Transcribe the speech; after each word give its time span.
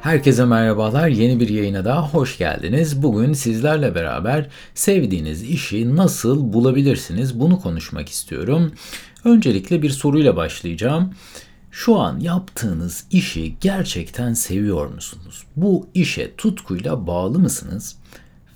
Herkese 0.00 0.44
merhabalar. 0.44 1.08
Yeni 1.08 1.40
bir 1.40 1.48
yayına 1.48 1.84
daha 1.84 2.08
hoş 2.08 2.38
geldiniz. 2.38 3.02
Bugün 3.02 3.32
sizlerle 3.32 3.94
beraber 3.94 4.48
sevdiğiniz 4.74 5.42
işi 5.42 5.96
nasıl 5.96 6.52
bulabilirsiniz? 6.52 7.40
Bunu 7.40 7.60
konuşmak 7.60 8.08
istiyorum. 8.08 8.72
Öncelikle 9.24 9.82
bir 9.82 9.90
soruyla 9.90 10.36
başlayacağım. 10.36 11.14
Şu 11.70 11.98
an 11.98 12.20
yaptığınız 12.20 13.04
işi 13.10 13.54
gerçekten 13.60 14.34
seviyor 14.34 14.86
musunuz? 14.86 15.44
Bu 15.56 15.86
işe 15.94 16.36
tutkuyla 16.36 17.06
bağlı 17.06 17.38
mısınız? 17.38 17.96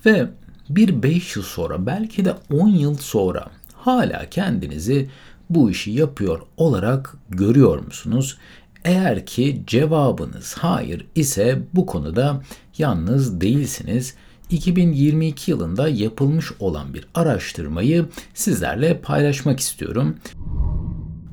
Ve 0.07 0.29
bir 0.69 1.03
5 1.03 1.37
yıl 1.37 1.43
sonra 1.43 1.87
belki 1.87 2.25
de 2.25 2.35
10 2.53 2.69
yıl 2.69 2.97
sonra 2.97 3.47
hala 3.75 4.31
kendinizi 4.31 5.09
bu 5.51 5.71
işi 5.71 5.91
yapıyor 5.91 6.41
olarak 6.57 7.17
görüyor 7.31 7.79
musunuz? 7.79 8.39
Eğer 8.85 9.27
ki 9.27 9.63
cevabınız 9.67 10.55
hayır 10.55 11.07
ise 11.15 11.63
bu 11.75 11.87
konuda 11.87 12.43
yalnız 12.79 13.41
değilsiniz. 13.41 14.15
2022 14.51 15.51
yılında 15.51 15.89
yapılmış 15.89 16.53
olan 16.61 16.95
bir 16.95 17.07
araştırmayı 17.15 18.07
sizlerle 18.35 19.01
paylaşmak 19.01 19.61
istiyorum. 19.61 20.17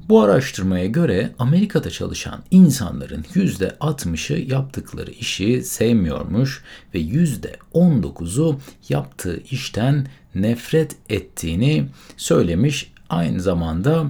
Bu 0.10 0.22
araştırmaya 0.22 0.86
göre 0.86 1.32
Amerika'da 1.40 1.90
çalışan 1.90 2.44
insanların 2.52 3.22
%60'ı 3.24 4.52
yaptıkları 4.52 5.12
işi 5.12 5.64
sevmiyormuş 5.64 6.64
ve 6.94 7.02
%19'u 7.02 8.60
yaptığı 8.90 9.42
işten 9.52 10.08
nefret 10.36 10.96
ettiğini 11.10 11.86
söylemiş. 12.18 12.92
Aynı 13.10 13.42
zamanda 13.42 14.06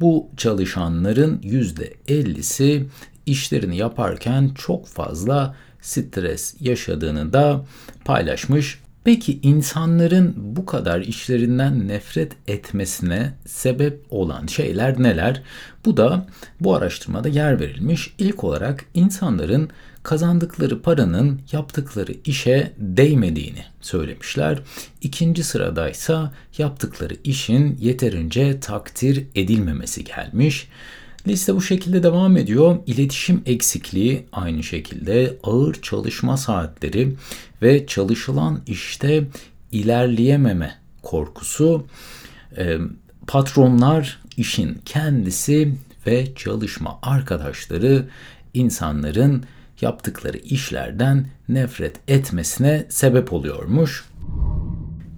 bu 0.00 0.28
çalışanların 0.36 1.38
%50'si 1.38 2.84
işlerini 3.26 3.76
yaparken 3.76 4.50
çok 4.54 4.86
fazla 4.86 5.54
stres 5.80 6.54
yaşadığını 6.60 7.32
da 7.32 7.64
paylaşmış. 8.04 8.80
Peki 9.08 9.38
insanların 9.42 10.34
bu 10.36 10.66
kadar 10.66 11.00
işlerinden 11.00 11.88
nefret 11.88 12.32
etmesine 12.46 13.34
sebep 13.46 14.04
olan 14.10 14.46
şeyler 14.46 15.02
neler? 15.02 15.42
Bu 15.84 15.96
da 15.96 16.26
bu 16.60 16.74
araştırmada 16.74 17.28
yer 17.28 17.60
verilmiş. 17.60 18.14
İlk 18.18 18.44
olarak 18.44 18.84
insanların 18.94 19.70
kazandıkları 20.02 20.82
paranın 20.82 21.40
yaptıkları 21.52 22.14
işe 22.24 22.72
değmediğini 22.78 23.64
söylemişler. 23.80 24.62
İkinci 25.00 25.44
sıradaysa 25.44 26.32
yaptıkları 26.58 27.14
işin 27.24 27.76
yeterince 27.80 28.60
takdir 28.60 29.26
edilmemesi 29.34 30.04
gelmiş. 30.04 30.68
Liste 31.26 31.54
bu 31.54 31.62
şekilde 31.62 32.02
devam 32.02 32.36
ediyor. 32.36 32.78
İletişim 32.86 33.42
eksikliği 33.46 34.26
aynı 34.32 34.62
şekilde 34.62 35.36
ağır 35.42 35.74
çalışma 35.74 36.36
saatleri 36.36 37.14
ve 37.62 37.86
çalışılan 37.86 38.60
işte 38.66 39.24
ilerleyememe 39.72 40.74
korkusu, 41.02 41.86
e, 42.56 42.78
patronlar 43.26 44.18
işin 44.36 44.78
kendisi 44.84 45.74
ve 46.06 46.34
çalışma 46.34 46.98
arkadaşları 47.02 48.08
insanların 48.54 49.44
yaptıkları 49.80 50.38
işlerden 50.38 51.26
nefret 51.48 51.96
etmesine 52.08 52.86
sebep 52.88 53.32
oluyormuş. 53.32 54.04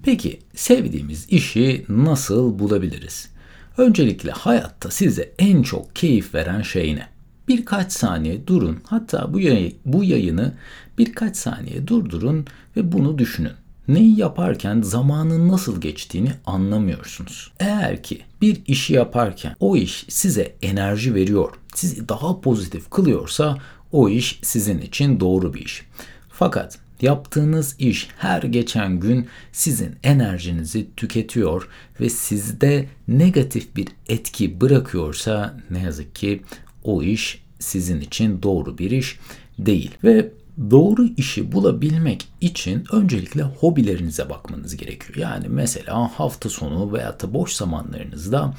Peki 0.03 0.39
sevdiğimiz 0.55 1.25
işi 1.29 1.85
nasıl 1.89 2.59
bulabiliriz? 2.59 3.30
Öncelikle 3.77 4.31
hayatta 4.31 4.91
size 4.91 5.31
en 5.39 5.63
çok 5.63 5.95
keyif 5.95 6.35
veren 6.35 6.61
şey 6.61 6.95
ne? 6.95 7.07
Birkaç 7.47 7.91
saniye 7.91 8.47
durun. 8.47 8.79
Hatta 8.87 9.33
bu, 9.33 9.39
yayı, 9.39 9.75
bu 9.85 10.03
yayını 10.03 10.53
birkaç 10.97 11.37
saniye 11.37 11.87
durdurun 11.87 12.45
ve 12.77 12.91
bunu 12.91 13.17
düşünün. 13.17 13.51
Neyi 13.87 14.19
yaparken 14.19 14.81
zamanın 14.81 15.47
nasıl 15.47 15.81
geçtiğini 15.81 16.31
anlamıyorsunuz. 16.45 17.51
Eğer 17.59 18.03
ki 18.03 18.21
bir 18.41 18.61
işi 18.67 18.93
yaparken 18.93 19.55
o 19.59 19.75
iş 19.75 20.05
size 20.09 20.55
enerji 20.61 21.15
veriyor, 21.15 21.49
sizi 21.75 22.09
daha 22.09 22.41
pozitif 22.41 22.89
kılıyorsa 22.89 23.57
o 23.91 24.09
iş 24.09 24.39
sizin 24.43 24.81
için 24.81 25.19
doğru 25.19 25.53
bir 25.53 25.65
iş. 25.65 25.85
Fakat 26.29 26.79
yaptığınız 27.03 27.75
iş 27.79 28.07
her 28.17 28.43
geçen 28.43 28.99
gün 28.99 29.27
sizin 29.51 29.95
enerjinizi 30.03 30.95
tüketiyor 30.95 31.67
ve 31.99 32.09
sizde 32.09 32.85
negatif 33.07 33.75
bir 33.75 33.87
etki 34.09 34.61
bırakıyorsa 34.61 35.57
ne 35.69 35.79
yazık 35.81 36.15
ki 36.15 36.41
o 36.83 37.03
iş 37.03 37.43
sizin 37.59 38.01
için 38.01 38.43
doğru 38.43 38.77
bir 38.77 38.91
iş 38.91 39.19
değil. 39.59 39.91
Ve 40.03 40.31
doğru 40.71 41.05
işi 41.17 41.51
bulabilmek 41.51 42.27
için 42.41 42.83
öncelikle 42.91 43.43
hobilerinize 43.43 44.29
bakmanız 44.29 44.77
gerekiyor. 44.77 45.17
Yani 45.17 45.45
mesela 45.49 46.19
hafta 46.19 46.49
sonu 46.49 46.93
veya 46.93 47.19
da 47.19 47.33
boş 47.33 47.53
zamanlarınızda 47.53 48.53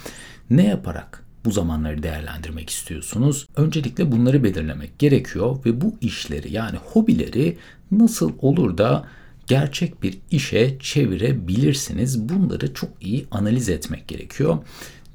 ne 0.51 0.67
yaparak 0.67 1.22
bu 1.45 1.51
zamanları 1.51 2.03
değerlendirmek 2.03 2.71
istiyorsunuz? 2.71 3.47
Öncelikle 3.57 4.13
bunları 4.13 4.45
belirlemek 4.45 4.99
gerekiyor 4.99 5.59
ve 5.67 5.81
bu 5.81 5.95
işleri 6.01 6.53
yani 6.53 6.79
hobileri 6.85 7.57
nasıl 7.91 8.33
olur 8.39 8.79
da 8.79 9.05
gerçek 9.47 10.03
bir 10.03 10.19
işe 10.31 10.79
çevirebilirsiniz? 10.79 12.29
Bunları 12.29 12.75
çok 12.75 12.91
iyi 13.01 13.27
analiz 13.31 13.69
etmek 13.69 14.09
gerekiyor. 14.09 14.59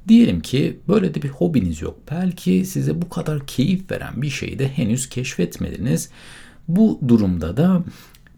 Diyelim 0.08 0.40
ki 0.40 0.78
böyle 0.88 1.14
de 1.14 1.22
bir 1.22 1.28
hobiniz 1.28 1.82
yok. 1.82 1.98
Belki 2.10 2.66
size 2.66 3.02
bu 3.02 3.08
kadar 3.08 3.46
keyif 3.46 3.90
veren 3.90 4.22
bir 4.22 4.30
şeyi 4.30 4.58
de 4.58 4.68
henüz 4.68 5.08
keşfetmediniz. 5.08 6.10
Bu 6.68 7.00
durumda 7.08 7.56
da 7.56 7.84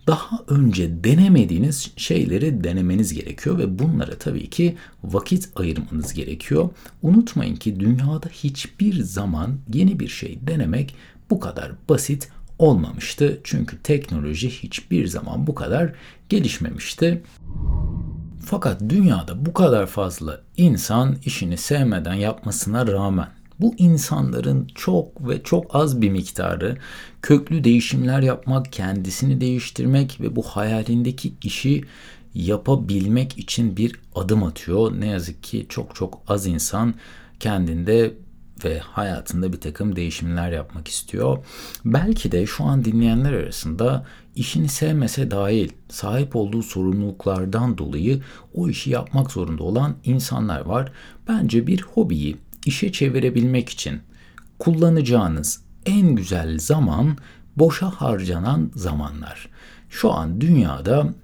daha 0.07 0.39
önce 0.49 1.05
denemediğiniz 1.05 1.93
şeyleri 1.97 2.65
denemeniz 2.65 3.15
gerekiyor 3.15 3.59
ve 3.59 3.79
bunlara 3.79 4.19
tabii 4.19 4.51
ki 4.51 4.77
vakit 5.05 5.49
ayırmanız 5.57 6.15
gerekiyor. 6.15 6.69
Unutmayın 7.03 7.57
ki 7.57 7.81
dünyada 7.81 8.29
hiçbir 8.33 9.03
zaman 9.03 9.59
yeni 9.75 10.01
bir 10.01 10.09
şey 10.09 10.39
denemek 10.47 10.95
bu 11.31 11.41
kadar 11.41 11.73
basit 11.89 12.29
olmamıştı. 12.59 13.41
Çünkü 13.45 13.83
teknoloji 13.83 14.51
hiçbir 14.51 15.07
zaman 15.07 15.47
bu 15.47 15.55
kadar 15.55 15.93
gelişmemişti. 16.29 17.23
Fakat 18.45 18.81
dünyada 18.89 19.47
bu 19.47 19.53
kadar 19.53 19.87
fazla 19.87 20.41
insan 20.57 21.17
işini 21.25 21.57
sevmeden 21.57 22.15
yapmasına 22.15 22.87
rağmen 22.87 23.29
bu 23.61 23.75
insanların 23.79 24.69
çok 24.75 25.29
ve 25.29 25.43
çok 25.43 25.75
az 25.75 26.03
bir 26.03 26.11
miktarı 26.11 26.77
köklü 27.23 27.65
değişimler 27.65 28.21
yapmak, 28.21 28.73
kendisini 28.73 29.41
değiştirmek 29.41 30.21
ve 30.21 30.37
bu 30.37 30.43
hayalindeki 30.43 31.33
işi 31.43 31.85
yapabilmek 32.35 33.39
için 33.39 33.77
bir 33.77 34.01
adım 34.15 34.43
atıyor. 34.43 35.01
Ne 35.01 35.07
yazık 35.07 35.43
ki 35.43 35.67
çok 35.69 35.95
çok 35.95 36.23
az 36.29 36.47
insan 36.47 36.95
kendinde 37.41 38.15
ve 38.65 38.79
hayatında 38.79 39.53
bir 39.53 39.61
takım 39.61 39.97
değişimler 39.97 40.53
yapmak 40.53 40.89
istiyor. 40.89 41.39
Belki 41.85 42.33
de 42.33 42.47
şu 42.47 42.65
an 42.65 42.85
dinleyenler 42.85 43.33
arasında 43.33 44.07
işini 44.35 44.69
sevmese 44.69 45.31
dahil 45.31 45.69
sahip 45.89 46.37
olduğu 46.37 46.63
sorumluluklardan 46.63 47.79
dolayı 47.79 48.23
o 48.55 48.69
işi 48.69 48.91
yapmak 48.91 49.31
zorunda 49.31 49.63
olan 49.63 49.95
insanlar 50.05 50.61
var. 50.61 50.93
Bence 51.29 51.67
bir 51.67 51.83
hobiyi 51.83 52.37
işe 52.71 52.93
çevirebilmek 52.93 53.69
için 53.69 54.01
kullanacağınız 54.59 55.61
en 55.87 56.15
güzel 56.15 56.59
zaman 56.59 57.17
boşa 57.57 57.91
harcanan 57.91 58.71
zamanlar. 58.75 59.49
Şu 59.89 60.13
an 60.13 60.41
dünyada 60.41 61.15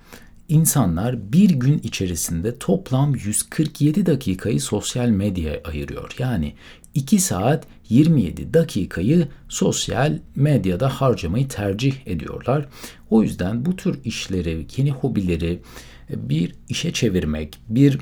insanlar 0.48 1.32
bir 1.32 1.50
gün 1.50 1.78
içerisinde 1.78 2.58
toplam 2.58 3.14
147 3.14 4.06
dakikayı 4.06 4.60
sosyal 4.60 5.08
medyaya 5.08 5.60
ayırıyor. 5.64 6.14
Yani 6.18 6.54
2 6.94 7.18
saat 7.18 7.66
27 7.88 8.54
dakikayı 8.54 9.28
sosyal 9.48 10.18
medyada 10.34 10.88
harcamayı 10.88 11.48
tercih 11.48 11.94
ediyorlar. 12.06 12.68
O 13.10 13.22
yüzden 13.22 13.64
bu 13.64 13.76
tür 13.76 14.04
işleri, 14.04 14.66
yeni 14.76 14.90
hobileri 14.90 15.62
bir 16.10 16.54
işe 16.68 16.92
çevirmek, 16.92 17.58
bir 17.68 17.98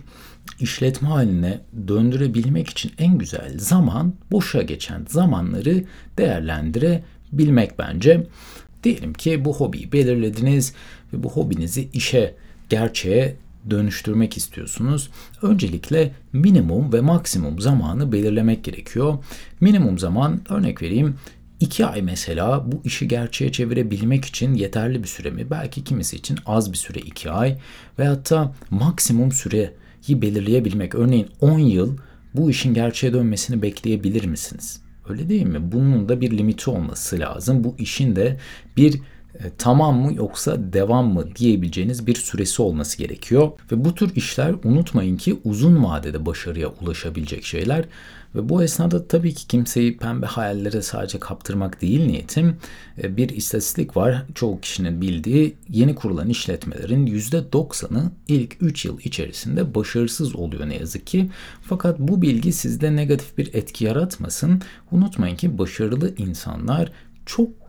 işletme 0.61 1.09
haline 1.09 1.61
döndürebilmek 1.89 2.69
için 2.69 2.93
en 2.99 3.19
güzel 3.19 3.59
zaman 3.59 4.15
boşa 4.31 4.63
geçen 4.63 5.07
zamanları 5.09 5.85
değerlendirebilmek 6.19 7.79
bence. 7.79 8.27
Diyelim 8.85 9.13
ki 9.13 9.45
bu 9.45 9.55
hobiyi 9.55 9.93
belirlediniz 9.93 10.75
ve 11.13 11.23
bu 11.23 11.31
hobinizi 11.31 11.89
işe, 11.93 12.35
gerçeğe 12.69 13.37
dönüştürmek 13.71 14.37
istiyorsunuz. 14.37 15.11
Öncelikle 15.43 16.13
minimum 16.33 16.93
ve 16.93 17.01
maksimum 17.01 17.61
zamanı 17.61 18.13
belirlemek 18.13 18.65
gerekiyor. 18.65 19.19
Minimum 19.61 19.99
zaman 19.99 20.41
örnek 20.49 20.83
vereyim 20.83 21.15
2 21.61 21.87
ay 21.87 22.03
mesela 22.03 22.73
bu 22.73 22.81
işi 22.85 23.09
gerçeğe 23.09 23.53
çevirebilmek 23.53 24.25
için 24.25 24.55
yeterli 24.55 25.03
bir 25.03 25.09
süre 25.09 25.31
mi? 25.31 25.51
Belki 25.51 25.85
kimisi 25.85 26.17
için 26.17 26.39
az 26.47 26.73
bir 26.73 26.77
süre 26.77 26.99
2 26.99 27.31
ay 27.31 27.59
veyahut 27.99 28.31
da 28.31 28.55
maksimum 28.71 29.33
süreyi 29.33 29.71
belirleyebilmek. 30.09 30.95
Örneğin 30.95 31.29
10 31.41 31.59
yıl 31.59 31.97
bu 32.35 32.51
işin 32.51 32.75
gerçeğe 32.75 33.13
dönmesini 33.13 33.63
bekleyebilir 33.63 34.25
misiniz? 34.25 34.81
Öyle 35.09 35.29
değil 35.29 35.47
mi? 35.47 35.73
Bunun 35.73 36.09
da 36.09 36.21
bir 36.21 36.39
limiti 36.39 36.71
olması 36.71 37.19
lazım. 37.19 37.65
Bu 37.65 37.75
işin 37.79 38.17
de 38.17 38.39
bir 38.77 39.01
tamam 39.59 40.01
mı 40.01 40.15
yoksa 40.15 40.73
devam 40.73 41.13
mı 41.13 41.37
diyebileceğiniz 41.37 42.07
bir 42.07 42.15
süresi 42.15 42.63
olması 42.63 42.99
gerekiyor. 42.99 43.51
Ve 43.73 43.85
bu 43.85 43.95
tür 43.95 44.17
işler 44.17 44.55
unutmayın 44.65 45.17
ki 45.17 45.41
uzun 45.45 45.85
vadede 45.85 46.27
başarıya 46.27 46.69
ulaşabilecek 46.69 47.45
şeyler. 47.45 47.85
Ve 48.35 48.49
bu 48.49 48.63
esnada 48.63 49.09
tabii 49.09 49.35
ki 49.35 49.49
kimseyi 49.49 49.97
pembe 49.97 50.27
hayallere 50.27 50.83
sadece 50.83 51.19
kaptırmak 51.19 51.83
değil 51.83 52.07
niyetim. 52.07 52.57
E, 53.03 53.17
bir 53.17 53.29
istatistik 53.29 53.97
var 53.97 54.23
çoğu 54.35 54.61
kişinin 54.61 55.01
bildiği 55.01 55.57
yeni 55.69 55.95
kurulan 55.95 56.29
işletmelerin 56.29 57.07
%90'ı 57.07 58.11
ilk 58.29 58.57
3 58.61 58.85
yıl 58.85 58.99
içerisinde 59.01 59.75
başarısız 59.75 60.37
oluyor 60.37 60.69
ne 60.69 60.77
yazık 60.77 61.07
ki. 61.07 61.31
Fakat 61.63 61.99
bu 61.99 62.23
bilgi 62.23 62.53
sizde 62.53 62.97
negatif 62.97 63.39
bir 63.39 63.55
etki 63.55 63.85
yaratmasın. 63.85 64.63
Unutmayın 64.91 65.37
ki 65.37 65.59
başarılı 65.59 66.15
insanlar 66.17 66.93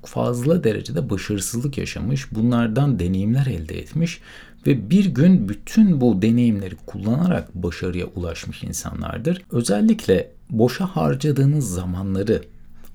fazla 0.07 0.63
derecede 0.63 1.09
başarısızlık 1.09 1.77
yaşamış, 1.77 2.31
bunlardan 2.31 2.99
deneyimler 2.99 3.45
elde 3.45 3.79
etmiş 3.79 4.21
ve 4.67 4.89
bir 4.89 5.05
gün 5.05 5.49
bütün 5.49 6.01
bu 6.01 6.21
deneyimleri 6.21 6.75
kullanarak 6.85 7.55
başarıya 7.55 8.05
ulaşmış 8.05 8.63
insanlardır. 8.63 9.41
Özellikle 9.51 10.31
boşa 10.49 10.85
harcadığınız 10.85 11.69
zamanları 11.69 12.41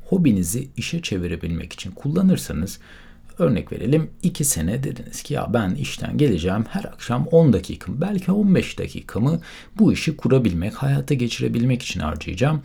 hobinizi 0.08 0.68
işe 0.76 1.02
çevirebilmek 1.02 1.72
için 1.72 1.90
kullanırsanız 1.90 2.78
Örnek 3.40 3.72
verelim 3.72 4.10
2 4.22 4.44
sene 4.44 4.82
dediniz 4.82 5.22
ki 5.22 5.34
ya 5.34 5.46
ben 5.54 5.74
işten 5.74 6.18
geleceğim 6.18 6.64
her 6.68 6.84
akşam 6.84 7.26
10 7.26 7.52
dakikamı 7.52 8.00
belki 8.00 8.32
15 8.32 8.78
dakikamı 8.78 9.40
bu 9.78 9.92
işi 9.92 10.16
kurabilmek, 10.16 10.74
hayata 10.74 11.14
geçirebilmek 11.14 11.82
için 11.82 12.00
harcayacağım 12.00 12.62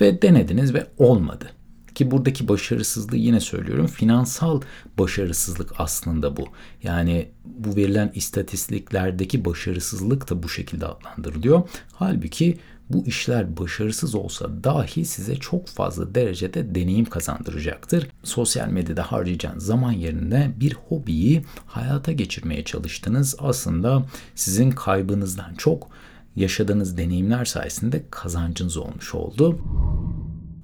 ve 0.00 0.22
denediniz 0.22 0.74
ve 0.74 0.86
olmadı. 0.98 1.50
Ki 1.98 2.10
buradaki 2.10 2.48
başarısızlığı 2.48 3.16
yine 3.16 3.40
söylüyorum 3.40 3.86
finansal 3.86 4.60
başarısızlık 4.98 5.72
aslında 5.78 6.36
bu. 6.36 6.48
Yani 6.82 7.28
bu 7.44 7.76
verilen 7.76 8.12
istatistiklerdeki 8.14 9.44
başarısızlık 9.44 10.30
da 10.30 10.42
bu 10.42 10.48
şekilde 10.48 10.86
adlandırılıyor. 10.86 11.68
Halbuki 11.92 12.58
bu 12.90 13.06
işler 13.06 13.56
başarısız 13.56 14.14
olsa 14.14 14.64
dahi 14.64 15.04
size 15.04 15.36
çok 15.36 15.68
fazla 15.68 16.14
derecede 16.14 16.74
deneyim 16.74 17.04
kazandıracaktır. 17.04 18.08
Sosyal 18.24 18.68
medyada 18.68 19.12
harcayacağınız 19.12 19.64
zaman 19.64 19.92
yerine 19.92 20.52
bir 20.60 20.74
hobiyi 20.88 21.44
hayata 21.66 22.12
geçirmeye 22.12 22.64
çalıştınız. 22.64 23.36
Aslında 23.38 24.06
sizin 24.34 24.70
kaybınızdan 24.70 25.54
çok 25.54 25.88
yaşadığınız 26.36 26.96
deneyimler 26.96 27.44
sayesinde 27.44 28.04
kazancınız 28.10 28.76
olmuş 28.76 29.14
oldu. 29.14 29.58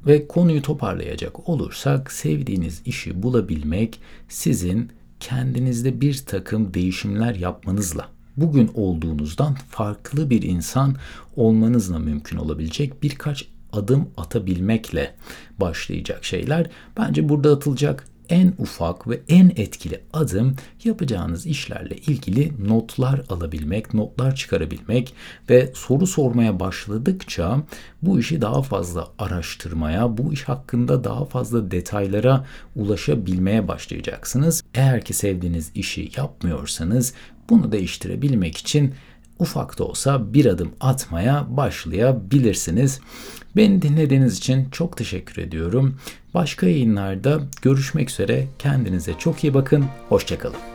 Ve 0.07 0.29
konuyu 0.29 0.63
toparlayacak 0.63 1.49
olursak 1.49 2.13
sevdiğiniz 2.13 2.83
işi 2.85 3.23
bulabilmek 3.23 4.01
sizin 4.29 4.93
kendinizde 5.21 6.01
bir 6.01 6.23
takım 6.27 6.75
değişimler 6.75 7.35
yapmanızla 7.35 8.09
bugün 8.37 8.71
olduğunuzdan 8.75 9.55
farklı 9.55 10.31
bir 10.31 10.43
insan 10.43 10.97
olmanızla 11.37 11.99
mümkün 11.99 12.37
olabilecek 12.37 13.03
birkaç 13.03 13.49
adım 13.73 14.09
atabilmekle 14.17 15.15
başlayacak 15.61 16.25
şeyler. 16.25 16.71
Bence 16.97 17.29
burada 17.29 17.53
atılacak 17.53 18.07
en 18.29 18.53
ufak 18.59 19.09
ve 19.09 19.21
en 19.29 19.49
etkili 19.57 20.01
adım 20.13 20.57
yapacağınız 20.85 21.47
işlerle 21.47 21.97
ilgili 21.97 22.53
notlar 22.69 23.23
alabilmek, 23.29 23.95
notlar 23.95 24.35
çıkarabilmek 24.35 25.15
ve 25.51 25.73
soru 25.75 26.07
sormaya 26.07 26.61
başladıkça 26.61 27.63
bu 28.03 28.21
işi 28.21 28.41
daha 28.41 28.63
fazla 28.63 29.09
araştırmaya, 29.19 30.19
bu 30.19 30.33
iş 30.33 30.45
hakkında 30.45 31.05
daha 31.05 31.25
fazla 31.25 31.71
detaylara 31.71 32.47
ulaşabilmeye 32.77 33.69
başlayacaksınız. 33.69 34.63
Eğer 34.75 35.05
ki 35.05 35.15
sevdiğiniz 35.15 35.71
işi 35.75 36.11
yapmıyorsanız 36.17 37.15
bunu 37.51 37.73
değiştirebilmek 37.73 38.57
için 38.57 38.95
ufak 39.39 39.79
da 39.79 39.85
olsa 39.85 40.35
bir 40.35 40.47
adım 40.47 40.73
atmaya 40.81 41.47
başlayabilirsiniz. 41.49 43.01
Beni 43.57 43.83
dinlediğiniz 43.83 44.39
için 44.39 44.71
çok 44.71 44.97
teşekkür 44.97 45.43
ediyorum. 45.43 45.97
Başka 46.35 46.67
yayınlarda 46.67 47.41
görüşmek 47.63 48.11
üzere. 48.11 48.47
Kendinize 48.59 49.15
çok 49.19 49.45
iyi 49.45 49.55
bakın. 49.55 49.85
Hoşçakalın. 50.09 50.74